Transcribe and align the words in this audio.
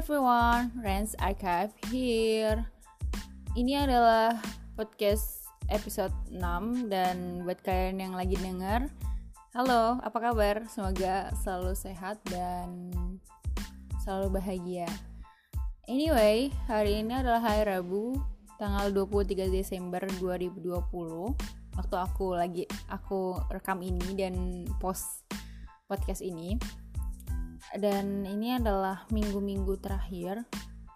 everyone, 0.00 0.72
Rance 0.80 1.12
Archive 1.20 1.76
here. 1.92 2.64
Ini 3.52 3.84
adalah 3.84 4.32
podcast 4.72 5.44
episode 5.68 6.16
6 6.32 6.88
dan 6.88 7.44
buat 7.44 7.60
kalian 7.60 8.08
yang 8.08 8.14
lagi 8.16 8.32
denger, 8.40 8.88
halo, 9.52 10.00
apa 10.00 10.16
kabar? 10.16 10.64
Semoga 10.72 11.28
selalu 11.44 11.76
sehat 11.76 12.16
dan 12.32 12.88
selalu 14.00 14.40
bahagia. 14.40 14.88
Anyway, 15.84 16.48
hari 16.64 17.04
ini 17.04 17.20
adalah 17.20 17.44
hari 17.44 17.68
Rabu, 17.68 18.16
tanggal 18.56 18.88
23 18.96 19.52
Desember 19.52 20.00
2020. 20.16 20.80
Waktu 21.76 21.96
aku 22.00 22.40
lagi 22.40 22.64
aku 22.88 23.36
rekam 23.52 23.84
ini 23.84 24.16
dan 24.16 24.64
post 24.80 25.28
podcast 25.92 26.24
ini 26.24 26.56
dan 27.78 28.26
ini 28.26 28.56
adalah 28.56 29.04
minggu-minggu 29.12 29.78
terakhir 29.80 30.44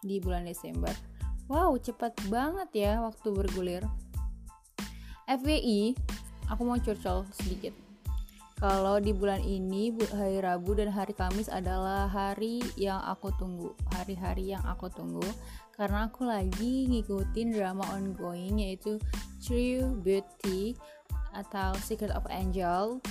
di 0.05 0.21
bulan 0.21 0.49
Desember. 0.49 0.93
Wow, 1.49 1.77
cepat 1.77 2.17
banget 2.33 2.71
ya 2.73 2.93
waktu 3.05 3.29
bergulir. 3.33 3.85
FWI, 5.25 5.97
aku 6.49 6.63
mau 6.65 6.81
curcol 6.81 7.29
sedikit. 7.33 7.73
Kalau 8.55 8.97
di 9.03 9.13
bulan 9.13 9.43
ini 9.45 9.93
hari 10.15 10.41
Rabu 10.41 10.79
dan 10.79 10.89
hari 10.89 11.13
Kamis 11.13 11.53
adalah 11.53 12.09
hari 12.09 12.65
yang 12.79 13.03
aku 13.03 13.29
tunggu, 13.37 13.77
hari-hari 13.93 14.57
yang 14.57 14.63
aku 14.65 14.89
tunggu 14.89 15.27
karena 15.75 16.07
aku 16.07 16.23
lagi 16.23 16.87
ngikutin 16.87 17.51
drama 17.51 17.83
ongoing 17.99 18.63
yaitu 18.63 19.03
True 19.43 19.99
Beauty 20.01 20.79
atau 21.35 21.75
Secret 21.83 22.15
of 22.15 22.25
Angel 22.31 23.03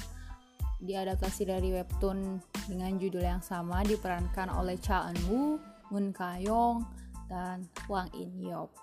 diadaptasi 0.83 1.47
dari 1.47 1.71
webtoon 1.71 2.43
dengan 2.67 2.99
judul 2.99 3.23
yang 3.23 3.39
sama 3.39 3.81
diperankan 3.87 4.51
oleh 4.51 4.75
Cha 4.83 5.07
Eun 5.07 5.19
Woo, 5.31 5.51
Moon 5.89 6.11
Kayong, 6.11 6.83
dan 7.31 7.63
Wang 7.87 8.11
In 8.19 8.35
Yop. 8.43 8.75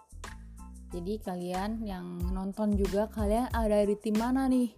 Jadi 0.91 1.23
kalian 1.23 1.87
yang 1.87 2.19
nonton 2.35 2.75
juga 2.75 3.07
kalian 3.07 3.47
ada 3.55 3.85
di 3.87 3.95
tim 3.95 4.19
mana 4.19 4.51
nih? 4.51 4.75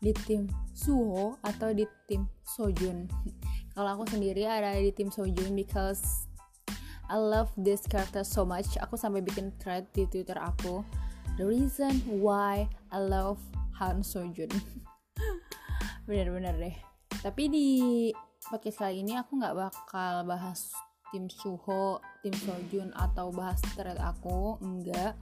Di 0.00 0.16
tim 0.24 0.48
Suho 0.72 1.36
atau 1.44 1.76
di 1.76 1.84
tim 2.08 2.24
Sojun? 2.40 3.04
Kalau 3.76 4.00
aku 4.00 4.08
sendiri 4.08 4.48
ada 4.48 4.72
di 4.78 4.88
tim 4.94 5.12
Sojun 5.12 5.52
because 5.52 6.24
I 7.12 7.20
love 7.20 7.52
this 7.58 7.84
character 7.84 8.24
so 8.24 8.46
much. 8.48 8.78
Aku 8.80 8.96
sampai 8.96 9.20
bikin 9.20 9.52
thread 9.60 9.84
di 9.92 10.08
Twitter 10.08 10.38
aku. 10.38 10.80
The 11.36 11.44
reason 11.44 12.00
why 12.08 12.70
I 12.88 13.02
love 13.02 13.36
Han 13.76 14.00
Sojun. 14.00 14.48
bener-bener 16.10 16.58
deh. 16.58 16.76
Tapi 17.22 17.46
di 17.46 17.68
podcast 18.50 18.82
kali 18.82 19.06
ini 19.06 19.14
aku 19.14 19.38
nggak 19.38 19.54
bakal 19.54 20.26
bahas 20.26 20.74
tim 21.14 21.30
Suho, 21.30 22.02
tim 22.26 22.34
Sojun 22.34 22.90
atau 22.98 23.30
bahas 23.30 23.62
thread 23.78 23.94
aku 24.02 24.58
enggak. 24.58 25.14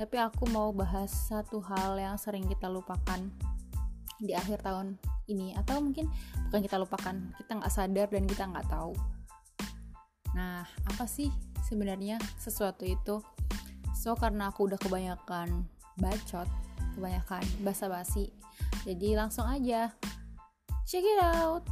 Tapi 0.00 0.16
aku 0.16 0.48
mau 0.48 0.72
bahas 0.72 1.12
satu 1.28 1.60
hal 1.60 2.00
yang 2.00 2.16
sering 2.16 2.48
kita 2.48 2.72
lupakan 2.72 3.20
di 4.24 4.32
akhir 4.32 4.64
tahun 4.64 4.96
ini 5.28 5.52
atau 5.60 5.84
mungkin 5.84 6.08
bukan 6.48 6.64
kita 6.64 6.80
lupakan 6.80 7.16
kita 7.36 7.52
nggak 7.52 7.68
sadar 7.68 8.08
dan 8.08 8.24
kita 8.24 8.48
nggak 8.48 8.72
tahu. 8.72 8.96
Nah 10.32 10.64
apa 10.64 11.04
sih 11.04 11.28
sebenarnya 11.68 12.16
sesuatu 12.40 12.88
itu? 12.88 13.20
So 13.92 14.16
karena 14.16 14.48
aku 14.48 14.64
udah 14.64 14.80
kebanyakan 14.80 15.68
bacot 16.00 16.48
kebanyakan 16.96 17.44
basa-basi 17.64 18.32
jadi 18.84 19.16
langsung 19.16 19.48
aja 19.48 19.92
Check 20.82 21.06
it 21.06 21.20
out. 21.22 21.62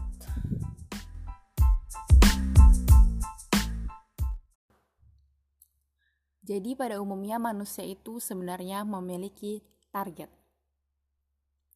Jadi 6.51 6.75
pada 6.75 6.99
umumnya 6.99 7.39
manusia 7.39 7.87
itu 7.87 8.19
sebenarnya 8.19 8.83
memiliki 8.83 9.63
target. 9.95 10.27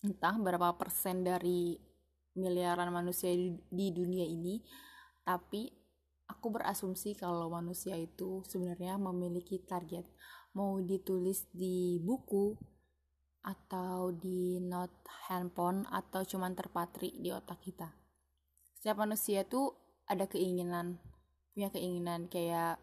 Entah 0.03 0.35
berapa 0.35 0.75
persen 0.75 1.23
dari 1.23 1.79
miliaran 2.35 2.91
manusia 2.91 3.31
di 3.71 3.87
dunia 3.95 4.27
ini, 4.27 4.59
tapi 5.23 5.71
aku 6.27 6.51
berasumsi 6.51 7.15
kalau 7.15 7.47
manusia 7.55 7.95
itu 7.95 8.43
sebenarnya 8.51 8.99
memiliki 8.99 9.63
target. 9.63 10.03
Mau 10.59 10.83
ditulis 10.83 11.47
di 11.55 12.03
buku, 12.03 12.59
atau 13.45 14.09
di 14.11 14.59
note 14.65 15.05
handphone 15.29 15.85
atau 15.93 16.25
cuman 16.25 16.57
terpatri 16.57 17.13
di 17.21 17.29
otak 17.29 17.61
kita. 17.61 17.93
Setiap 18.81 19.05
manusia 19.05 19.45
tuh 19.45 19.77
ada 20.09 20.25
keinginan, 20.25 21.01
punya 21.53 21.69
keinginan 21.69 22.29
kayak 22.33 22.81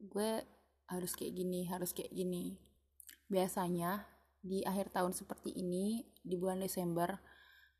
gue 0.00 0.44
harus 0.88 1.12
kayak 1.12 1.36
gini, 1.36 1.68
harus 1.68 1.92
kayak 1.92 2.12
gini. 2.12 2.56
Biasanya 3.28 4.08
di 4.40 4.64
akhir 4.64 4.96
tahun 4.96 5.12
seperti 5.12 5.52
ini, 5.52 6.08
di 6.24 6.34
bulan 6.40 6.64
Desember, 6.64 7.20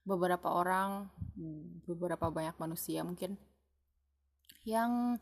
beberapa 0.04 0.52
orang, 0.52 1.08
beberapa 1.88 2.28
banyak 2.28 2.56
manusia 2.60 3.04
mungkin 3.04 3.40
yang 4.68 5.16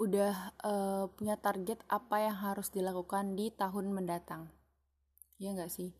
udah 0.00 0.56
uh, 0.64 1.04
punya 1.12 1.36
target 1.40 1.80
apa 1.88 2.24
yang 2.24 2.36
harus 2.36 2.68
dilakukan 2.72 3.36
di 3.36 3.52
tahun 3.52 3.92
mendatang. 3.92 4.52
Ya 5.40 5.52
nggak 5.56 5.72
sih? 5.72 5.96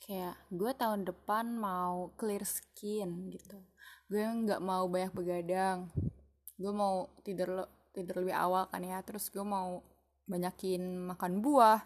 Kayak 0.00 0.34
gue 0.48 0.72
tahun 0.72 1.04
depan 1.04 1.52
mau 1.52 2.10
clear 2.16 2.42
skin 2.42 3.28
gitu. 3.28 3.60
Gue 4.08 4.24
nggak 4.24 4.64
mau 4.64 4.88
banyak 4.88 5.12
begadang. 5.12 5.92
Gue 6.56 6.72
mau 6.72 7.12
tidur 7.20 7.62
lo 7.62 7.64
tidur 7.92 8.24
lebih 8.24 8.34
awal 8.34 8.66
kan 8.72 8.80
ya. 8.80 8.98
Terus 9.04 9.28
gue 9.28 9.44
mau 9.44 9.84
banyakin 10.24 11.12
makan 11.12 11.44
buah. 11.44 11.84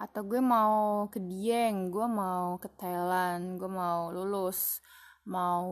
Atau 0.00 0.26
gue 0.26 0.42
mau 0.42 1.06
ke 1.12 1.22
Dieng 1.22 1.92
gue 1.94 2.06
mau 2.08 2.58
ke 2.58 2.68
Thailand 2.74 3.60
gue 3.60 3.70
mau 3.70 4.08
lulus 4.10 4.80
mau 5.28 5.68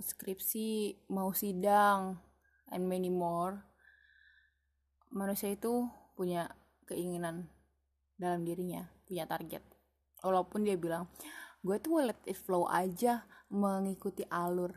skripsi 0.00 1.04
mau 1.12 1.30
sidang 1.30 2.18
and 2.74 2.84
many 2.90 3.12
more. 3.12 3.62
Manusia 5.12 5.52
itu 5.52 5.86
punya 6.16 6.48
keinginan 6.88 7.52
dalam 8.16 8.48
dirinya 8.48 8.88
punya 9.04 9.28
target 9.28 9.71
walaupun 10.22 10.64
dia 10.64 10.78
bilang 10.78 11.10
gue 11.62 11.76
tuh 11.78 12.02
let 12.02 12.18
it 12.26 12.38
flow 12.38 12.66
aja 12.70 13.26
mengikuti 13.52 14.24
alur. 14.30 14.72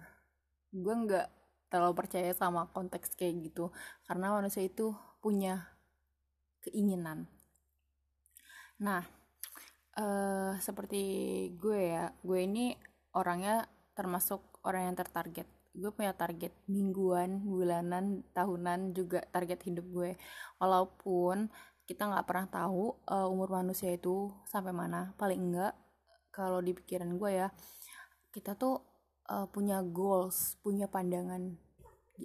Gue 0.69 0.93
nggak 0.93 1.27
terlalu 1.71 1.93
percaya 1.97 2.31
sama 2.35 2.69
konteks 2.69 3.17
kayak 3.17 3.49
gitu 3.49 3.73
karena 4.05 4.33
manusia 4.35 4.65
itu 4.65 4.93
punya 5.21 5.65
keinginan. 6.61 7.25
Nah 8.81 9.01
uh, 9.97 10.53
seperti 10.59 11.03
gue 11.55 11.95
ya 11.95 12.11
gue 12.21 12.39
ini 12.43 12.75
orangnya 13.15 13.65
termasuk 13.95 14.61
orang 14.67 14.91
yang 14.91 14.97
tertarget. 14.99 15.47
Gue 15.75 15.91
punya 15.91 16.15
target 16.15 16.55
mingguan 16.71 17.43
bulanan 17.43 18.23
tahunan 18.31 18.95
juga 18.95 19.23
target 19.31 19.59
hidup 19.67 19.85
gue. 19.91 20.11
Walaupun 20.59 21.51
kita 21.85 22.09
nggak 22.09 22.25
pernah 22.25 22.47
tahu 22.49 22.97
uh, 23.05 23.29
umur 23.29 23.49
manusia 23.61 23.93
itu 23.93 24.33
sampai 24.49 24.73
mana. 24.73 25.13
Paling 25.17 25.39
enggak 25.39 25.73
kalau 26.33 26.59
di 26.59 26.75
pikiran 26.75 27.15
gue 27.15 27.31
ya 27.31 27.47
kita 28.35 28.59
tuh 28.59 28.83
uh, 29.31 29.47
punya 29.47 29.79
goals 29.79 30.59
punya 30.59 30.91
pandangan 30.91 31.55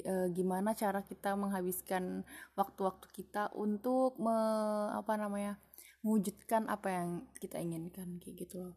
uh, 0.03 0.27
gimana 0.35 0.75
cara 0.75 1.07
kita 1.07 1.39
menghabiskan 1.39 2.27
waktu-waktu 2.59 3.07
kita 3.15 3.55
untuk 3.55 4.19
me, 4.19 4.35
apa 4.91 5.15
namanya 5.15 5.63
mewujudkan 6.03 6.67
apa 6.67 6.89
yang 6.91 7.09
kita 7.39 7.61
inginkan 7.61 8.19
kayak 8.19 8.49
gitu 8.49 8.73
loh. 8.73 8.77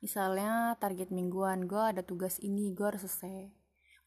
Misalnya 0.00 0.74
target 0.80 1.12
mingguan 1.12 1.68
gue 1.68 1.80
ada 1.80 2.00
tugas 2.00 2.40
ini 2.40 2.72
gue 2.72 2.84
harus 2.84 3.04
selesai 3.04 3.59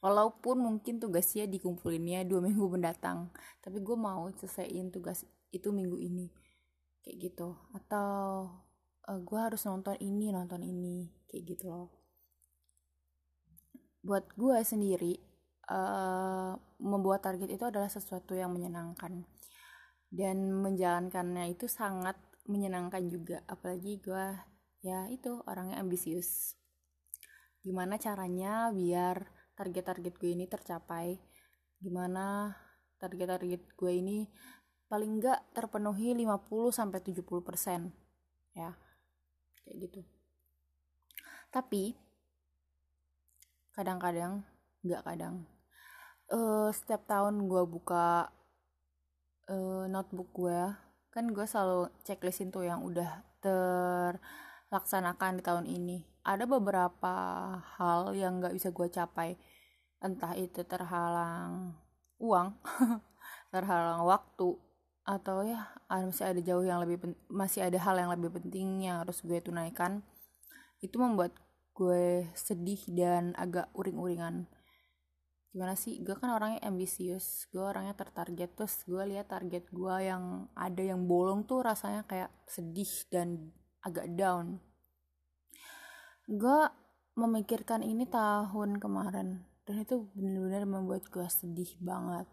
walaupun 0.03 0.59
mungkin 0.59 0.99
tugasnya 0.99 1.47
dikumpulinnya 1.47 2.27
dua 2.27 2.43
minggu 2.47 2.67
mendatang 2.67 3.31
tapi 3.63 3.79
gue 3.79 3.95
mau 3.95 4.27
selesaiin 4.35 4.91
tugas 4.91 5.23
itu 5.53 5.69
minggu 5.71 5.95
ini 6.01 6.27
kayak 7.03 7.17
gitu. 7.29 7.53
Atau 7.75 8.11
uh, 9.05 9.11
eh, 9.11 9.19
gue 9.21 9.39
harus 9.39 9.61
nonton 9.67 9.99
ini 9.99 10.31
nonton 10.31 10.63
ini 10.63 11.11
kayak 11.27 11.43
gitu 11.53 11.65
loh. 11.69 11.89
Buat 14.03 14.31
gue 14.35 14.57
sendiri 14.63 15.13
uh, 15.71 16.55
membuat 16.81 17.23
target 17.23 17.51
itu 17.51 17.63
adalah 17.63 17.91
sesuatu 17.91 18.33
yang 18.33 18.51
menyenangkan. 18.51 19.27
Dan 20.13 20.61
menjalankannya 20.61 21.53
itu 21.53 21.65
sangat 21.69 22.17
menyenangkan 22.43 23.07
juga 23.07 23.39
apalagi 23.47 24.03
gue 24.03 24.25
ya 24.83 25.07
itu 25.07 25.39
orangnya 25.47 25.79
ambisius. 25.79 26.59
Gimana 27.63 27.95
caranya 27.95 28.67
biar 28.75 29.23
target-target 29.57 30.13
gue 30.17 30.31
ini 30.33 30.45
tercapai. 30.49 31.17
Gimana 31.81 32.55
target-target 33.01 33.61
gue 33.73 33.91
ini 33.93 34.29
paling 34.87 35.19
enggak 35.19 35.41
terpenuhi 35.57 36.13
50 36.13 36.69
sampai 36.69 36.99
70 37.01 37.25
persen 37.41 37.93
ya. 38.53 38.77
Kayak 39.63 39.77
gitu. 39.89 40.01
Tapi 41.49 41.93
kadang-kadang 43.73 44.45
nggak 44.85 45.03
kadang. 45.05 45.45
Uh, 46.31 46.71
setiap 46.73 47.05
tahun 47.05 47.45
gue 47.45 47.63
buka 47.67 48.31
uh, 49.51 49.85
notebook 49.91 50.31
gue 50.33 50.59
kan 51.13 51.29
gue 51.29 51.45
selalu 51.45 51.93
checklistin 52.01 52.49
tuh 52.49 52.65
yang 52.65 52.81
udah 52.81 53.21
terlaksanakan 53.43 55.37
di 55.37 55.43
tahun 55.45 55.69
ini 55.69 56.12
ada 56.23 56.47
beberapa 56.47 57.15
hal 57.75 58.15
yang 58.15 58.39
gak 58.39 58.55
bisa 58.55 58.71
gue 58.71 58.87
capai. 58.87 59.35
Entah 59.99 60.35
itu 60.39 60.63
terhalang 60.63 61.75
uang 62.19 62.55
terhalang 63.53 64.07
waktu 64.07 64.55
atau 65.03 65.43
ya 65.43 65.67
masih 65.91 66.31
ada 66.31 66.39
jauh 66.39 66.63
yang 66.63 66.79
lebih 66.79 67.11
masih 67.27 67.67
ada 67.67 67.75
hal 67.75 67.99
yang 67.99 68.07
lebih 68.15 68.39
penting 68.39 68.87
yang 68.87 69.03
harus 69.03 69.19
gue 69.19 69.39
tunaikan. 69.43 69.99
Itu 70.79 70.99
membuat 70.99 71.35
gue 71.75 72.31
sedih 72.35 72.79
dan 72.95 73.35
agak 73.35 73.67
uring-uringan. 73.75 74.47
Gimana 75.51 75.75
sih? 75.75 75.99
Gue 76.01 76.15
kan 76.15 76.31
orangnya 76.31 76.63
ambisius 76.63 77.51
gue 77.51 77.63
orangnya 77.63 77.95
tertarget 77.99 78.55
terus 78.55 78.83
gue 78.87 79.03
lihat 79.11 79.27
target 79.27 79.67
gue 79.71 79.95
yang 79.99 80.47
ada 80.55 80.83
yang 80.83 81.03
bolong 81.03 81.43
tuh 81.43 81.67
rasanya 81.67 82.07
kayak 82.07 82.31
sedih 82.47 82.91
dan 83.11 83.51
agak 83.83 84.07
down 84.15 84.63
gue 86.23 86.59
memikirkan 87.19 87.83
ini 87.83 88.07
tahun 88.07 88.79
kemarin 88.79 89.43
dan 89.67 89.75
itu 89.83 90.07
benar-benar 90.15 90.63
membuat 90.63 91.03
gue 91.11 91.27
sedih 91.27 91.69
banget. 91.83 92.27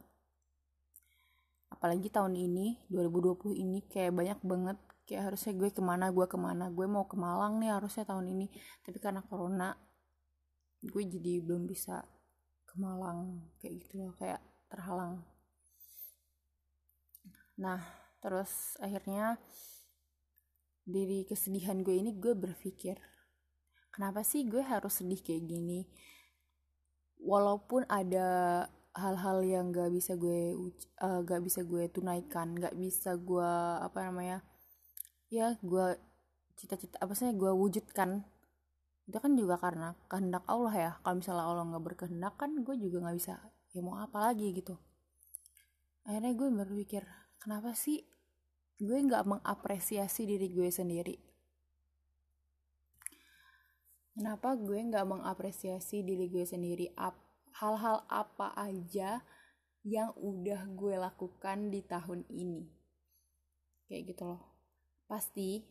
Apalagi 1.70 2.10
tahun 2.10 2.34
ini 2.34 2.87
2020 2.90 3.54
ini 3.54 3.78
kayak 3.87 4.14
banyak 4.14 4.40
banget 4.42 4.78
kayak 5.06 5.31
harusnya 5.31 5.54
gue 5.58 5.70
ke 5.75 5.82
mana 5.82 6.14
gue 6.14 6.26
ke 6.26 6.38
mana 6.38 6.70
gue 6.70 6.87
mau 6.87 7.06
ke 7.06 7.19
Malang 7.19 7.58
nih 7.58 7.75
harusnya 7.75 8.06
tahun 8.06 8.31
ini. 8.31 8.46
Tapi 8.87 8.98
karena 9.02 9.22
corona 9.26 9.75
gue 10.81 11.02
jadi 11.02 11.42
belum 11.42 11.66
bisa 11.66 12.06
ke 12.66 12.75
Malang 12.78 13.50
kayak 13.58 13.75
gitu 13.87 14.06
loh 14.06 14.14
kayak 14.14 14.38
terhalang. 14.70 15.22
Nah 17.58 17.82
terus 18.22 18.78
akhirnya 18.78 19.34
dari 20.87 21.26
kesedihan 21.26 21.82
gue 21.82 21.94
ini 21.94 22.14
gue 22.14 22.34
berpikir 22.34 23.10
kenapa 23.94 24.22
sih 24.22 24.46
gue 24.46 24.62
harus 24.62 25.02
sedih 25.02 25.20
kayak 25.20 25.44
gini? 25.46 25.87
Walaupun 27.20 27.84
ada 27.90 28.64
hal-hal 28.96 29.38
yang 29.46 29.70
gak 29.70 29.92
bisa 29.94 30.19
gue 30.19 30.56
uh, 30.98 31.20
gak 31.22 31.42
bisa 31.46 31.62
gue 31.62 31.87
tunaikan 31.92 32.58
gak 32.58 32.75
bisa 32.75 33.14
gue 33.14 33.52
apa 33.78 34.10
namanya 34.10 34.42
ya 35.31 35.54
gue 35.62 35.94
cita-cita 36.58 36.98
apa 36.98 37.14
sih 37.14 37.31
gue 37.32 37.52
wujudkan. 37.54 38.26
Itu 39.06 39.19
kan 39.19 39.32
juga 39.38 39.58
karena 39.58 39.94
kehendak 40.10 40.44
Allah 40.50 40.75
ya. 40.75 40.90
Kalau 41.02 41.16
misalnya 41.19 41.44
Allah 41.46 41.64
nggak 41.66 41.84
berkehendak 41.87 42.34
kan 42.37 42.50
gue 42.62 42.75
juga 42.78 43.06
nggak 43.06 43.16
bisa 43.16 43.34
ya 43.70 43.81
mau 43.81 43.98
apa 44.02 44.19
lagi 44.31 44.50
gitu. 44.52 44.75
Akhirnya 46.04 46.32
gue 46.34 46.48
berpikir 46.50 47.02
kenapa 47.38 47.72
sih 47.72 48.02
gue 48.81 48.96
nggak 48.96 49.28
mengapresiasi 49.28 50.25
diri 50.25 50.48
gue 50.50 50.69
sendiri 50.72 51.30
kenapa 54.20 54.52
gue 54.52 54.76
nggak 54.76 55.08
mengapresiasi 55.08 56.05
diri 56.05 56.28
gue 56.28 56.44
sendiri? 56.44 56.93
Hal-hal 57.56 58.05
apa 58.05 58.52
aja 58.52 59.25
yang 59.81 60.12
udah 60.12 60.69
gue 60.76 61.00
lakukan 61.00 61.72
di 61.72 61.81
tahun 61.81 62.28
ini? 62.28 62.69
Kayak 63.88 64.12
gitu 64.12 64.28
loh. 64.28 64.44
Pasti 65.08 65.64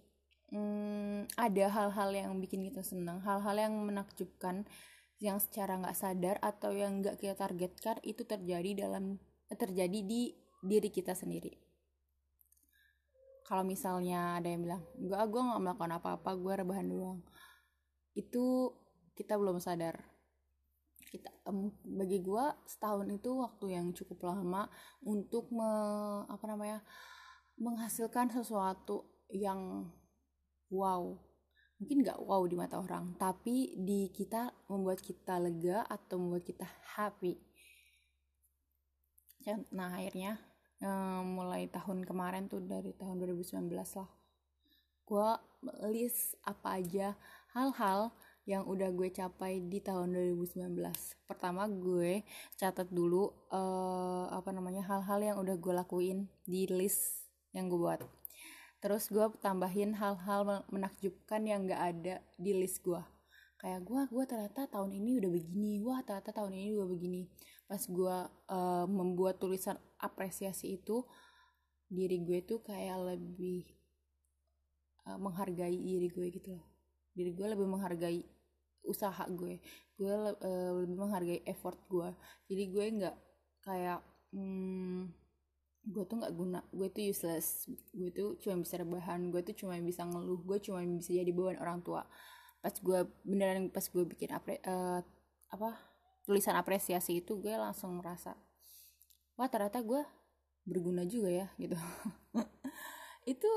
hmm, 0.49 1.29
ada 1.37 1.65
hal-hal 1.69 2.09
yang 2.09 2.33
bikin 2.41 2.65
kita 2.73 2.81
senang 2.81 3.21
hal-hal 3.21 3.53
yang 3.53 3.77
menakjubkan 3.85 4.65
yang 5.21 5.37
secara 5.37 5.77
nggak 5.77 5.93
sadar 5.93 6.41
atau 6.41 6.73
yang 6.73 7.05
nggak 7.05 7.21
kita 7.21 7.37
targetkan 7.37 8.01
itu 8.01 8.25
terjadi 8.25 8.89
dalam 8.89 9.21
terjadi 9.45 10.01
di 10.01 10.33
diri 10.65 10.89
kita 10.89 11.13
sendiri. 11.13 11.53
Kalau 13.45 13.61
misalnya 13.61 14.41
ada 14.41 14.49
yang 14.49 14.65
bilang 14.65 14.81
gue 14.97 15.13
gue 15.13 15.41
nggak 15.53 15.61
melakukan 15.61 15.93
apa-apa 16.01 16.29
gue 16.33 16.53
rebahan 16.65 16.89
doang 16.89 17.21
itu 18.19 18.75
kita 19.15 19.39
belum 19.39 19.63
sadar. 19.63 19.95
Kita 21.09 21.31
um, 21.49 21.73
bagi 21.87 22.21
gue 22.21 22.45
setahun 22.67 23.07
itu 23.09 23.31
waktu 23.39 23.65
yang 23.79 23.95
cukup 23.95 24.29
lama 24.29 24.67
untuk 25.01 25.49
me, 25.49 25.71
apa 26.27 26.45
namanya 26.45 26.83
menghasilkan 27.55 28.29
sesuatu 28.35 29.07
yang 29.31 29.87
wow. 30.69 31.15
Mungkin 31.79 32.03
nggak 32.03 32.19
wow 32.19 32.43
di 32.43 32.59
mata 32.59 32.75
orang 32.83 33.15
tapi 33.15 33.79
di 33.79 34.11
kita 34.11 34.51
membuat 34.67 34.99
kita 34.99 35.39
lega 35.39 35.87
atau 35.87 36.19
membuat 36.19 36.43
kita 36.43 36.67
happy. 36.99 37.39
Nah 39.73 39.95
akhirnya 39.97 40.37
um, 40.83 41.39
mulai 41.39 41.71
tahun 41.71 42.03
kemarin 42.03 42.51
tuh 42.51 42.61
dari 42.61 42.91
tahun 42.93 43.23
2019 43.23 43.71
lah 43.71 44.19
gue 45.09 45.29
list 45.89 46.37
apa 46.45 46.77
aja 46.77 47.17
hal-hal 47.53 48.13
yang 48.49 48.65
udah 48.65 48.89
gue 48.89 49.13
capai 49.13 49.61
di 49.61 49.77
tahun 49.77 50.09
2019 50.37 50.73
pertama 51.29 51.69
gue 51.69 52.25
catat 52.57 52.89
dulu 52.89 53.29
uh, 53.53 54.25
apa 54.33 54.49
namanya 54.49 54.81
hal-hal 54.89 55.21
yang 55.21 55.37
udah 55.37 55.53
gue 55.53 55.73
lakuin 55.73 56.25
di 56.49 56.65
list 56.65 57.29
yang 57.53 57.69
gue 57.69 57.77
buat. 57.77 58.01
Terus 58.81 59.11
gue 59.11 59.21
tambahin 59.43 59.93
hal-hal 59.97 60.65
menakjubkan 60.73 61.45
yang 61.45 61.69
gak 61.69 61.81
ada 61.93 62.15
di 62.41 62.57
list 62.57 62.81
gue. 62.81 63.01
Kayak 63.61 63.85
gue 63.85 64.01
gue 64.07 64.23
ternyata 64.25 64.65
tahun 64.65 64.97
ini 64.97 65.19
udah 65.19 65.29
begini 65.29 65.71
wah 65.85 66.01
ternyata 66.01 66.31
tahun 66.33 66.57
ini 66.57 66.69
gue 66.73 66.87
begini. 66.89 67.21
Pas 67.69 67.81
gue 67.85 68.17
uh, 68.49 68.85
membuat 68.89 69.37
tulisan 69.37 69.77
apresiasi 70.01 70.79
itu 70.81 71.05
diri 71.85 72.21
gue 72.21 72.41
tuh 72.45 72.65
kayak 72.65 72.97
lebih 73.13 73.65
uh, 75.05 75.17
menghargai 75.21 75.77
diri 75.77 76.09
gue 76.09 76.27
gitu 76.33 76.57
loh 76.57 76.68
diri 77.19 77.35
gue 77.35 77.47
lebih 77.51 77.67
menghargai 77.67 78.23
usaha 78.87 79.27
gue. 79.27 79.59
Gue 79.99 80.13
uh, 80.15 80.71
lebih 80.79 80.95
menghargai 80.95 81.43
effort 81.43 81.75
gue. 81.91 82.09
Jadi 82.47 82.63
gue 82.71 82.85
nggak 83.03 83.15
kayak 83.67 83.99
hmm, 84.31 85.11
gue 85.83 86.03
tuh 86.07 86.15
nggak 86.23 86.33
guna. 86.33 86.63
Gue 86.71 86.87
tuh 86.87 87.03
useless. 87.03 87.67
Gue 87.91 88.09
tuh 88.15 88.39
cuma 88.39 88.63
bisa 88.63 88.79
rebahan. 88.79 89.27
Gue 89.27 89.43
tuh 89.43 89.55
cuma 89.59 89.75
bisa 89.83 90.07
ngeluh. 90.07 90.39
Gue 90.47 90.63
cuma 90.63 90.79
bisa 90.79 91.11
jadi 91.11 91.35
beban 91.35 91.59
orang 91.59 91.83
tua. 91.83 92.07
Pas 92.63 92.71
gue 92.71 92.99
beneran 93.27 93.67
pas 93.67 93.83
gue 93.83 94.03
bikin 94.07 94.31
apre, 94.31 94.63
uh, 94.63 95.03
apa 95.51 95.75
tulisan 96.23 96.55
apresiasi 96.55 97.25
itu 97.25 97.41
gue 97.41 97.55
langsung 97.55 97.97
merasa 97.97 98.37
wah 99.39 99.49
ternyata 99.49 99.81
gue 99.81 100.03
berguna 100.67 101.07
juga 101.07 101.31
ya 101.31 101.47
gitu. 101.57 101.73
Itu 103.33 103.49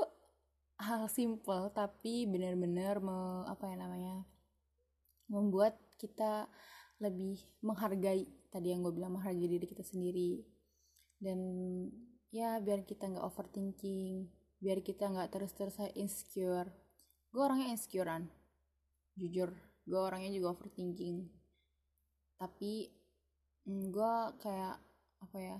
hal 0.83 1.07
simple 1.07 1.71
tapi 1.71 2.27
benar-benar 2.27 2.99
apa 3.47 3.63
ya 3.71 3.75
namanya 3.79 4.27
membuat 5.31 5.79
kita 5.95 6.51
lebih 6.99 7.39
menghargai 7.63 8.27
tadi 8.51 8.69
yang 8.69 8.85
gue 8.85 8.93
bilang 8.93 9.17
menghargai 9.17 9.49
diri 9.49 9.65
kita 9.65 9.81
sendiri. 9.81 10.43
Dan 11.17 11.39
ya 12.29 12.59
biar 12.59 12.83
kita 12.83 13.07
nggak 13.07 13.23
overthinking 13.23 14.27
biar 14.63 14.79
kita 14.79 15.11
nggak 15.11 15.27
terus-terus 15.35 15.75
insecure. 15.99 16.71
Gue 17.35 17.41
orangnya 17.43 17.75
insecurean 17.75 18.31
jujur. 19.19 19.51
Gue 19.83 19.99
orangnya 19.99 20.31
juga 20.31 20.55
overthinking. 20.55 21.27
Tapi 22.39 22.87
mm, 23.67 23.91
gue 23.91 24.13
kayak 24.39 24.79
apa 25.19 25.37
ya 25.39 25.57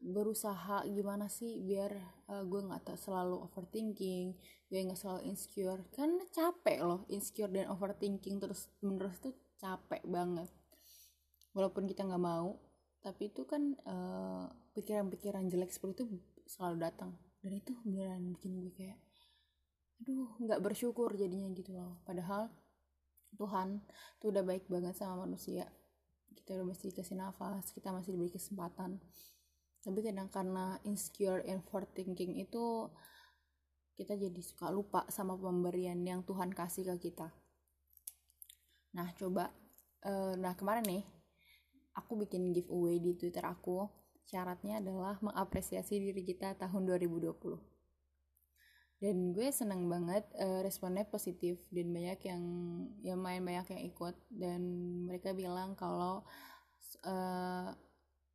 berusaha 0.00 0.88
gimana 0.88 1.28
sih 1.28 1.60
biar 1.60 1.92
uh, 2.32 2.40
gue 2.48 2.60
nggak 2.64 2.96
selalu 2.96 3.44
overthinking 3.44 4.32
gue 4.70 4.86
nggak 4.86 4.96
selalu 4.96 5.26
insecure. 5.28 5.82
Kan 5.90 6.22
capek 6.30 6.78
loh 6.86 7.02
insecure 7.10 7.50
dan 7.50 7.68
overthinking 7.68 8.38
terus 8.38 8.70
menerus 8.80 9.18
tuh 9.18 9.34
capek 9.58 10.00
banget. 10.06 10.48
Walaupun 11.52 11.90
kita 11.90 12.06
nggak 12.06 12.22
mau 12.22 12.56
tapi 13.00 13.32
itu 13.32 13.48
kan 13.48 13.74
eh, 13.74 14.44
pikiran-pikiran 14.76 15.48
jelek 15.48 15.72
seperti 15.72 16.04
itu 16.04 16.06
selalu 16.46 16.86
datang. 16.86 17.18
Dan 17.42 17.58
itu 17.58 17.74
beneran 17.82 18.30
bikin 18.36 18.62
gue 18.62 18.72
kayak 18.72 18.98
aduh 20.00 20.32
nggak 20.38 20.62
bersyukur 20.62 21.10
jadinya 21.18 21.50
gitu 21.50 21.74
loh. 21.74 21.98
Padahal 22.06 22.46
Tuhan 23.34 23.82
tuh 24.22 24.30
udah 24.30 24.46
baik 24.46 24.70
banget 24.70 24.94
sama 24.94 25.26
manusia. 25.26 25.66
Kita 26.30 26.54
udah 26.54 26.70
masih 26.70 26.94
dikasih 26.94 27.18
nafas 27.18 27.74
kita 27.74 27.90
masih 27.90 28.14
diberi 28.14 28.30
kesempatan 28.30 29.02
tapi 29.80 30.04
kadang 30.04 30.28
karena 30.28 30.76
insecure 30.84 31.40
and 31.48 31.64
overthinking 31.64 32.36
itu 32.36 32.88
kita 33.96 34.16
jadi 34.16 34.40
suka 34.40 34.72
lupa 34.72 35.04
sama 35.12 35.36
pemberian 35.36 36.00
yang 36.00 36.24
Tuhan 36.24 36.52
kasih 36.52 36.88
ke 36.96 37.10
kita. 37.12 37.28
Nah 38.96 39.08
coba 39.16 39.52
uh, 40.04 40.36
nah 40.36 40.56
kemarin 40.56 40.84
nih 40.88 41.04
aku 41.96 42.20
bikin 42.24 42.52
giveaway 42.52 43.00
di 43.00 43.16
twitter 43.16 43.44
aku. 43.44 43.88
Syaratnya 44.30 44.78
adalah 44.78 45.18
mengapresiasi 45.18 45.98
diri 45.98 46.22
kita 46.22 46.54
tahun 46.54 46.86
2020 46.86 47.70
dan 49.00 49.32
gue 49.32 49.48
seneng 49.48 49.88
banget 49.88 50.28
uh, 50.36 50.60
responnya 50.60 51.08
positif 51.08 51.56
dan 51.72 51.88
banyak 51.88 52.20
yang 52.20 52.42
yang 53.00 53.16
main 53.16 53.40
banyak 53.40 53.72
yang 53.72 53.82
ikut. 53.88 54.12
Dan 54.28 54.60
mereka 55.08 55.32
bilang 55.32 55.72
kalau 55.72 56.20
uh, 57.08 57.72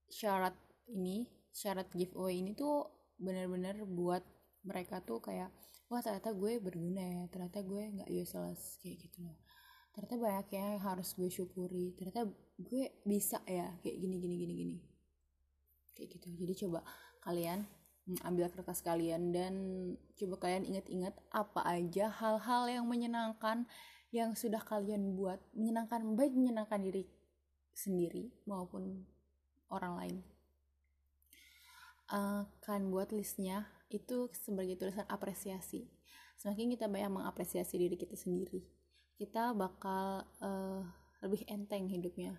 syarat 0.09 0.57
ini 0.91 1.25
syarat 1.55 1.87
giveaway 1.95 2.43
ini 2.43 2.51
tuh 2.51 2.89
bener-bener 3.15 3.87
buat 3.87 4.21
mereka 4.67 4.99
tuh 4.99 5.23
kayak 5.23 5.53
wah 5.87 6.01
ternyata 6.01 6.33
gue 6.33 6.57
berguna 6.57 6.99
ya 6.99 7.23
ternyata 7.29 7.61
gue 7.61 7.83
nggak 8.01 8.09
useless 8.11 8.81
kayak 8.81 9.07
gitu 9.07 9.23
loh. 9.23 9.37
Ternyata 9.95 10.15
banyak 10.19 10.47
yang 10.51 10.75
harus 10.83 11.15
gue 11.15 11.29
syukuri 11.31 11.95
ternyata 11.95 12.27
gue 12.59 12.83
bisa 13.07 13.39
ya 13.47 13.71
kayak 13.79 13.97
gini 14.01 14.15
gini 14.19 14.35
gini 14.35 14.53
gini. 14.53 14.77
Kayak 15.95 16.19
gitu. 16.19 16.27
Jadi 16.35 16.53
coba 16.67 16.79
kalian 17.23 17.63
mm, 18.09 18.19
ambil 18.27 18.51
kertas 18.51 18.83
kalian 18.83 19.31
dan 19.31 19.53
coba 20.19 20.35
kalian 20.43 20.67
ingat-ingat 20.67 21.15
apa 21.31 21.63
aja 21.63 22.11
hal-hal 22.11 22.67
yang 22.67 22.85
menyenangkan 22.89 23.63
yang 24.11 24.35
sudah 24.35 24.59
kalian 24.63 25.15
buat 25.15 25.39
menyenangkan 25.55 26.15
baik 26.15 26.35
menyenangkan 26.35 26.79
diri 26.79 27.03
sendiri 27.75 28.31
maupun 28.47 29.03
orang 29.67 29.93
lain 29.99 30.17
uh, 32.11 32.45
kalian 32.65 32.91
buat 32.91 33.09
listnya 33.15 33.69
itu 33.89 34.29
sebagai 34.33 34.75
tulisan 34.75 35.07
apresiasi. 35.07 35.87
Semakin 36.35 36.75
kita 36.75 36.91
banyak 36.91 37.11
mengapresiasi 37.13 37.79
diri 37.79 37.95
kita 37.95 38.19
sendiri 38.19 38.65
kita 39.15 39.55
bakal 39.55 40.27
uh, 40.43 40.83
lebih 41.23 41.47
enteng 41.47 41.87
hidupnya. 41.87 42.35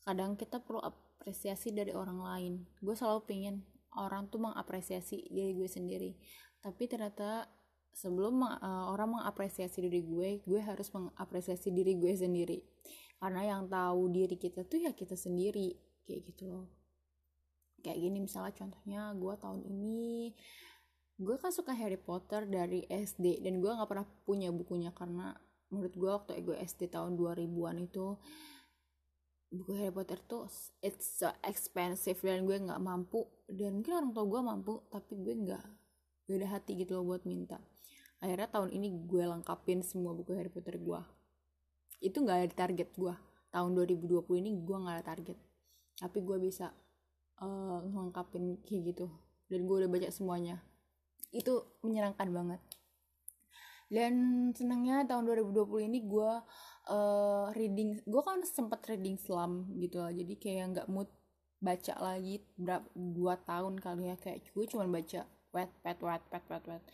Kadang 0.00 0.34
kita 0.34 0.58
perlu 0.64 0.80
apresiasi 0.80 1.76
dari 1.76 1.92
orang 1.92 2.20
lain. 2.20 2.52
Gue 2.80 2.96
selalu 2.96 3.28
pengen 3.28 3.56
orang 3.92 4.32
tuh 4.32 4.40
mengapresiasi 4.40 5.28
diri 5.28 5.52
gue 5.52 5.68
sendiri. 5.68 6.16
Tapi 6.64 6.88
ternyata 6.88 7.48
sebelum 7.92 8.40
uh, 8.40 8.88
orang 8.88 9.20
mengapresiasi 9.20 9.84
diri 9.84 10.00
gue 10.00 10.40
gue 10.40 10.60
harus 10.64 10.88
mengapresiasi 10.96 11.68
diri 11.68 12.00
gue 12.00 12.16
sendiri. 12.16 12.64
Karena 13.20 13.44
yang 13.44 13.68
tahu 13.68 14.08
diri 14.08 14.40
kita 14.40 14.64
tuh 14.64 14.88
ya 14.88 14.96
kita 14.96 15.12
sendiri 15.12 15.76
kayak 16.08 16.32
gitu 16.32 16.48
loh 16.48 16.79
kayak 17.80 17.98
gini 17.98 18.18
misalnya 18.22 18.54
contohnya 18.54 19.12
gue 19.16 19.34
tahun 19.40 19.60
ini 19.66 20.32
gue 21.20 21.36
kan 21.36 21.52
suka 21.52 21.76
Harry 21.76 22.00
Potter 22.00 22.48
dari 22.48 22.88
SD 22.88 23.44
dan 23.44 23.60
gue 23.60 23.68
nggak 23.68 23.88
pernah 23.88 24.08
punya 24.24 24.48
bukunya 24.48 24.88
karena 24.96 25.36
menurut 25.68 25.94
gue 25.94 26.10
waktu 26.10 26.30
gue 26.40 26.56
SD 26.56 26.88
tahun 26.88 27.20
2000-an 27.20 27.76
itu 27.84 28.16
buku 29.50 29.70
Harry 29.76 29.92
Potter 29.92 30.16
tuh 30.24 30.48
it's 30.80 31.20
so 31.20 31.28
expensive 31.44 32.16
dan 32.24 32.48
gue 32.48 32.56
nggak 32.56 32.80
mampu 32.80 33.28
dan 33.50 33.82
mungkin 33.82 33.92
orang 34.00 34.10
tua 34.16 34.24
gue 34.24 34.40
mampu 34.40 34.74
tapi 34.88 35.18
gue 35.20 35.34
nggak 35.44 35.66
gak 36.30 36.38
ada 36.38 36.48
hati 36.54 36.78
gitu 36.78 36.94
loh 36.94 37.04
buat 37.10 37.26
minta. 37.26 37.58
Akhirnya 38.22 38.46
tahun 38.46 38.70
ini 38.70 39.10
gue 39.10 39.24
lengkapin 39.26 39.82
semua 39.82 40.14
buku 40.14 40.38
Harry 40.38 40.48
Potter 40.52 40.78
gue 40.78 41.00
itu 42.00 42.16
nggak 42.16 42.38
ada 42.48 42.54
target 42.64 42.88
gue 42.96 43.14
tahun 43.52 43.70
2020 43.76 44.24
ini 44.40 44.50
gue 44.56 44.76
nggak 44.78 44.96
ada 45.02 45.04
target. 45.04 45.38
Tapi 46.00 46.18
gue 46.24 46.36
bisa 46.40 46.72
uh, 47.40 47.80
ngelengkapin 47.84 48.60
kayak 48.62 48.94
gitu. 48.94 49.06
Dan 49.50 49.66
gue 49.66 49.76
udah 49.84 49.90
baca 49.90 50.08
semuanya. 50.12 50.62
Itu 51.34 51.80
menyenangkan 51.82 52.28
banget. 52.30 52.60
Dan 53.90 54.14
senangnya 54.54 55.02
tahun 55.02 55.26
2020 55.26 55.90
ini 55.90 56.06
gue 56.06 56.30
uh, 56.94 57.46
reading 57.58 57.98
gue 58.06 58.22
kan 58.22 58.38
sempat 58.46 58.86
reading 58.86 59.18
slam 59.18 59.66
gitu 59.82 59.98
lah 59.98 60.14
jadi 60.14 60.34
kayak 60.38 60.64
nggak 60.70 60.88
mood 60.94 61.10
baca 61.58 61.98
lagi 61.98 62.46
berapa 62.54 62.86
dua 62.94 63.34
tahun 63.42 63.82
kali 63.82 64.14
ya. 64.14 64.16
Kayak 64.16 64.46
gue 64.54 64.64
cuma 64.70 64.86
baca 64.86 65.26
wet 65.50 65.70
pet 65.82 65.98
wet 65.98 66.22
pet 66.30 66.44
wet 66.46 66.64
wet 66.70 66.84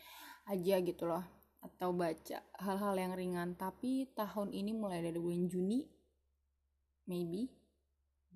aja 0.49 0.75
gitu 0.81 1.05
loh. 1.05 1.25
Atau 1.61 1.93
baca 1.93 2.39
hal-hal 2.65 2.95
yang 2.97 3.13
ringan. 3.13 3.49
Tapi 3.61 4.11
tahun 4.17 4.57
ini 4.57 4.73
mulai 4.73 5.05
dari 5.05 5.21
bulan 5.21 5.47
Juni 5.53 5.85
maybe 7.07 7.66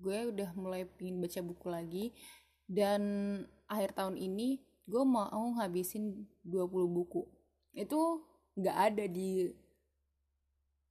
gue 0.01 0.33
udah 0.33 0.49
mulai 0.57 0.89
pingin 0.97 1.21
baca 1.21 1.39
buku 1.45 1.67
lagi. 1.69 2.05
Dan 2.65 3.01
akhir 3.69 3.93
tahun 3.93 4.17
ini 4.17 4.57
gue 4.89 5.03
mau 5.05 5.29
ngabisin 5.29 6.25
20 6.43 6.67
buku. 6.89 7.23
Itu 7.77 8.25
nggak 8.57 8.77
ada 8.91 9.05
di 9.07 9.47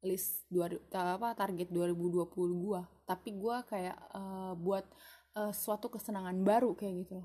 list 0.00 0.48
dua 0.48 0.72
apa 0.96 1.36
target 1.36 1.68
2020 1.68 2.24
gue 2.56 2.80
tapi 3.10 3.36
gue 3.36 3.56
kayak 3.68 3.98
uh, 4.16 4.56
buat 4.56 4.88
uh, 5.34 5.50
suatu 5.50 5.90
kesenangan 5.90 6.38
baru 6.46 6.78
kayak 6.78 6.94
gitu. 7.04 7.20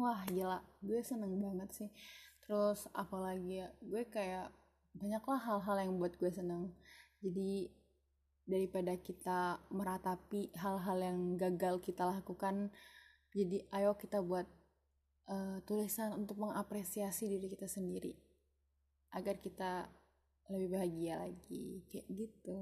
Wah 0.00 0.24
gila. 0.32 0.64
Gue 0.80 1.04
seneng 1.04 1.36
banget 1.36 1.68
sih. 1.76 1.90
Terus 2.40 2.88
apalagi 2.96 3.60
ya 3.60 3.68
gue 3.84 4.08
kayak 4.08 4.48
banyaklah 4.96 5.36
hal-hal 5.36 5.76
yang 5.84 5.92
buat 6.00 6.16
gue 6.16 6.32
seneng. 6.32 6.72
Jadi 7.20 7.68
daripada 8.48 8.96
kita 8.96 9.60
meratapi 9.68 10.56
hal-hal 10.56 10.98
yang 11.04 11.36
gagal 11.36 11.84
kita 11.84 12.08
lakukan 12.08 12.72
jadi 13.36 13.68
ayo 13.76 13.92
kita 14.00 14.24
buat 14.24 14.48
uh, 15.28 15.60
tulisan 15.68 16.16
untuk 16.16 16.40
mengapresiasi 16.40 17.28
diri 17.28 17.52
kita 17.52 17.68
sendiri 17.68 18.16
agar 19.12 19.36
kita 19.36 19.92
lebih 20.48 20.80
bahagia 20.80 21.20
lagi 21.20 21.84
kayak 21.92 22.08
gitu 22.08 22.60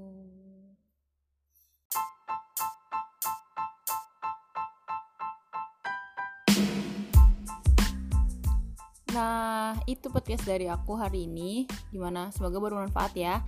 Nah, 9.17 9.73
itu 9.89 10.13
podcast 10.13 10.45
dari 10.45 10.69
aku 10.69 10.93
hari 10.93 11.25
ini. 11.25 11.65
Gimana? 11.89 12.29
Semoga 12.29 12.61
bermanfaat 12.61 13.17
ya. 13.17 13.41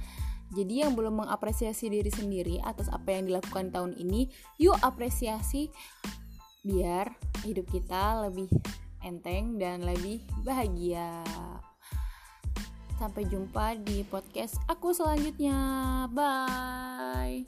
Jadi 0.49 0.81
yang 0.81 0.97
belum 0.97 1.25
mengapresiasi 1.25 1.93
diri 1.93 2.09
sendiri 2.09 2.57
atas 2.65 2.89
apa 2.89 3.13
yang 3.13 3.29
dilakukan 3.29 3.69
tahun 3.69 3.93
ini, 3.97 4.29
yuk 4.57 4.77
apresiasi 4.81 5.69
biar 6.65 7.13
hidup 7.45 7.69
kita 7.69 8.25
lebih 8.27 8.49
enteng 9.05 9.61
dan 9.61 9.85
lebih 9.85 10.25
bahagia. 10.41 11.23
Sampai 12.99 13.23
jumpa 13.31 13.79
di 13.79 14.03
podcast 14.03 14.59
aku 14.67 14.91
selanjutnya. 14.91 15.55
Bye. 16.11 17.47